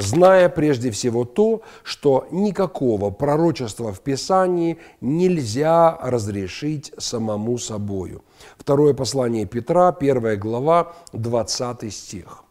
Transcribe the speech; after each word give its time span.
зная 0.00 0.48
прежде 0.48 0.90
всего 0.90 1.24
то, 1.24 1.62
что 1.82 2.26
никакого 2.30 3.10
пророчества 3.10 3.92
в 3.92 4.00
Писании 4.00 4.78
нельзя 5.00 5.96
разрешить 6.00 6.92
самому 6.98 7.58
собою. 7.58 8.22
Второе 8.56 8.94
послание 8.94 9.46
Петра, 9.46 9.92
первая 9.92 10.36
глава, 10.36 10.94
20 11.12 11.92
стих. 11.92 12.44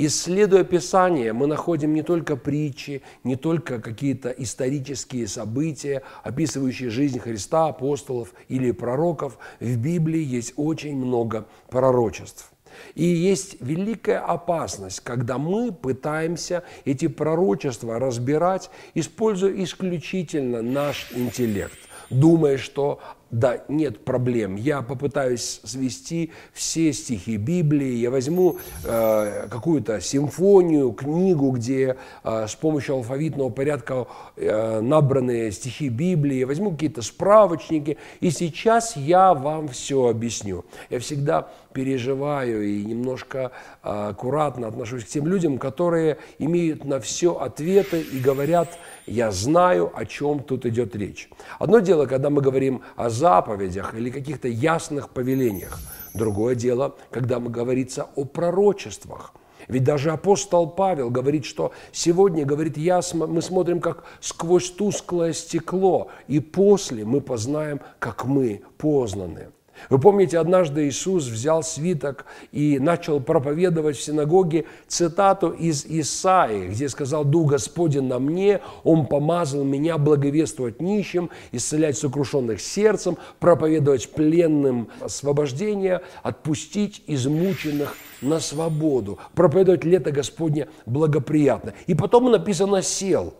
Исследуя 0.00 0.62
Писание, 0.62 1.32
мы 1.32 1.48
находим 1.48 1.92
не 1.92 2.04
только 2.04 2.36
притчи, 2.36 3.02
не 3.24 3.34
только 3.34 3.80
какие-то 3.80 4.28
исторические 4.30 5.26
события, 5.26 6.02
описывающие 6.22 6.88
жизнь 6.88 7.18
Христа, 7.18 7.66
апостолов 7.66 8.32
или 8.46 8.70
пророков. 8.70 9.38
В 9.58 9.76
Библии 9.76 10.22
есть 10.22 10.52
очень 10.54 10.96
много 10.96 11.46
пророчеств. 11.68 12.52
И 12.94 13.04
есть 13.04 13.56
великая 13.60 14.18
опасность, 14.18 15.00
когда 15.00 15.38
мы 15.38 15.72
пытаемся 15.72 16.64
эти 16.84 17.08
пророчества 17.08 17.98
разбирать, 17.98 18.70
используя 18.94 19.52
исключительно 19.62 20.62
наш 20.62 21.08
интеллект, 21.12 21.78
думая, 22.10 22.58
что 22.58 23.00
да, 23.30 23.62
нет 23.68 24.04
проблем. 24.04 24.56
Я 24.56 24.80
попытаюсь 24.80 25.60
свести 25.62 26.32
все 26.54 26.94
стихи 26.94 27.36
Библии, 27.36 27.96
я 27.96 28.10
возьму 28.10 28.56
э, 28.84 29.48
какую-то 29.50 30.00
симфонию, 30.00 30.92
книгу, 30.92 31.50
где 31.50 31.96
э, 32.24 32.46
с 32.48 32.54
помощью 32.54 32.94
алфавитного 32.94 33.50
порядка 33.50 34.06
э, 34.36 34.80
набраны 34.80 35.50
стихи 35.50 35.90
Библии, 35.90 36.38
я 36.38 36.46
возьму 36.46 36.70
какие-то 36.70 37.02
справочники, 37.02 37.98
и 38.20 38.30
сейчас 38.30 38.96
я 38.96 39.34
вам 39.34 39.68
все 39.68 40.06
объясню. 40.06 40.64
Я 40.88 40.98
всегда 40.98 41.48
переживаю 41.74 42.66
и 42.66 42.82
немножко 42.84 43.52
э, 43.82 44.08
аккуратно 44.08 44.68
отношусь 44.68 45.04
к 45.04 45.08
тем 45.08 45.26
людям, 45.26 45.58
которые 45.58 46.16
имеют 46.38 46.84
на 46.84 46.98
все 46.98 47.34
ответы 47.34 48.00
и 48.00 48.18
говорят, 48.18 48.68
я 49.06 49.30
знаю, 49.30 49.92
о 49.94 50.04
чем 50.04 50.42
тут 50.42 50.66
идет 50.66 50.96
речь. 50.96 51.28
Одно 51.58 51.80
дело, 51.80 52.06
когда 52.06 52.30
мы 52.30 52.40
говорим 52.40 52.82
о 52.96 53.10
заповедях 53.18 53.94
или 53.94 54.10
каких-то 54.10 54.48
ясных 54.48 55.10
повелениях. 55.10 55.78
Другое 56.14 56.54
дело, 56.54 56.96
когда 57.10 57.38
мы 57.38 57.50
говорится 57.50 58.06
о 58.16 58.24
пророчествах. 58.24 59.34
Ведь 59.66 59.84
даже 59.84 60.10
апостол 60.10 60.70
Павел 60.70 61.10
говорит, 61.10 61.44
что 61.44 61.72
сегодня, 61.92 62.46
говорит, 62.46 62.78
я, 62.78 63.00
мы 63.12 63.42
смотрим 63.42 63.80
как 63.80 64.04
сквозь 64.20 64.70
тусклое 64.70 65.34
стекло, 65.34 66.08
и 66.26 66.40
после 66.40 67.04
мы 67.04 67.20
познаем, 67.20 67.80
как 67.98 68.24
мы 68.24 68.62
познаны. 68.78 69.48
Вы 69.90 69.98
помните, 69.98 70.38
однажды 70.38 70.88
Иисус 70.88 71.26
взял 71.26 71.62
свиток 71.62 72.26
и 72.52 72.78
начал 72.78 73.20
проповедовать 73.20 73.96
в 73.96 74.02
синагоге 74.02 74.64
цитату 74.86 75.50
из 75.50 75.84
Исаии, 75.86 76.68
где 76.68 76.88
сказал 76.88 77.24
«Дух 77.24 77.52
Господень 77.52 78.04
на 78.04 78.18
мне, 78.18 78.60
Он 78.84 79.06
помазал 79.06 79.64
меня 79.64 79.98
благовествовать 79.98 80.80
нищим, 80.80 81.30
исцелять 81.52 81.96
сокрушенных 81.96 82.60
сердцем, 82.60 83.18
проповедовать 83.38 84.10
пленным 84.10 84.88
освобождение, 85.00 86.02
отпустить 86.22 87.02
измученных 87.06 87.94
на 88.20 88.40
свободу, 88.40 89.18
проповедовать 89.34 89.84
лето 89.84 90.10
Господне 90.10 90.68
благоприятно». 90.86 91.74
И 91.86 91.94
потом 91.94 92.30
написано 92.30 92.82
«сел» 92.82 93.34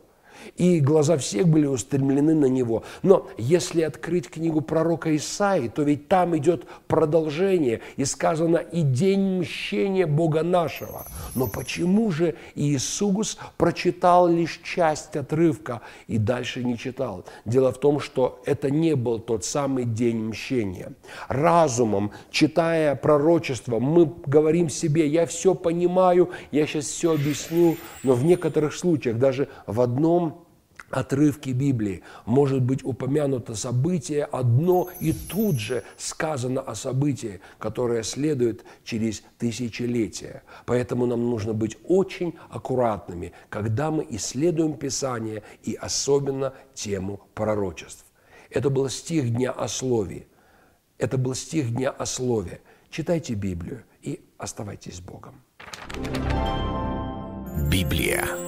и 0.56 0.80
глаза 0.80 1.16
всех 1.16 1.48
были 1.48 1.66
устремлены 1.66 2.34
на 2.34 2.46
него. 2.46 2.82
Но 3.02 3.28
если 3.36 3.82
открыть 3.82 4.28
книгу 4.28 4.60
пророка 4.60 5.14
Исаи, 5.16 5.68
то 5.68 5.82
ведь 5.82 6.08
там 6.08 6.36
идет 6.36 6.64
продолжение, 6.86 7.80
и 7.96 8.04
сказано 8.04 8.56
«и 8.56 8.82
день 8.82 9.40
мщения 9.40 10.06
Бога 10.06 10.42
нашего». 10.42 11.06
Но 11.34 11.46
почему 11.46 12.10
же 12.10 12.34
Иисус 12.54 13.38
прочитал 13.56 14.28
лишь 14.28 14.60
часть 14.62 15.16
отрывка 15.16 15.80
и 16.06 16.18
дальше 16.18 16.64
не 16.64 16.76
читал? 16.76 17.24
Дело 17.44 17.72
в 17.72 17.78
том, 17.78 18.00
что 18.00 18.40
это 18.44 18.70
не 18.70 18.94
был 18.94 19.18
тот 19.18 19.44
самый 19.44 19.84
день 19.84 20.28
мщения. 20.28 20.92
Разумом, 21.28 22.12
читая 22.30 22.94
пророчество, 22.94 23.78
мы 23.78 24.12
говорим 24.26 24.68
себе, 24.68 25.06
я 25.06 25.26
все 25.26 25.54
понимаю, 25.54 26.30
я 26.50 26.66
сейчас 26.66 26.86
все 26.86 27.14
объясню, 27.14 27.76
но 28.02 28.14
в 28.14 28.24
некоторых 28.24 28.74
случаях, 28.74 29.18
даже 29.18 29.48
в 29.66 29.80
одном 29.80 30.37
отрывке 30.90 31.52
Библии 31.52 32.02
может 32.24 32.62
быть 32.62 32.84
упомянуто 32.84 33.54
событие 33.54 34.24
одно 34.24 34.88
и 35.00 35.12
тут 35.12 35.58
же 35.58 35.84
сказано 35.96 36.60
о 36.60 36.74
событии, 36.74 37.40
которое 37.58 38.02
следует 38.02 38.64
через 38.84 39.22
тысячелетия. 39.38 40.42
Поэтому 40.66 41.06
нам 41.06 41.30
нужно 41.30 41.52
быть 41.52 41.76
очень 41.84 42.34
аккуратными, 42.50 43.32
когда 43.50 43.90
мы 43.90 44.06
исследуем 44.10 44.74
Писание 44.74 45.42
и 45.62 45.74
особенно 45.74 46.54
тему 46.74 47.20
пророчеств. 47.34 48.04
Это 48.50 48.70
был 48.70 48.88
стих 48.88 49.30
Дня 49.30 49.50
о 49.50 49.68
Слове. 49.68 50.26
Это 50.96 51.18
был 51.18 51.34
стих 51.34 51.74
Дня 51.74 51.90
о 51.90 52.06
Слове. 52.06 52.60
Читайте 52.90 53.34
Библию 53.34 53.84
и 54.02 54.20
оставайтесь 54.38 54.96
с 54.96 55.00
Богом. 55.00 55.42
Библия 57.70 58.47